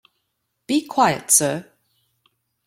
[0.65, 1.63] Be quiet, sir!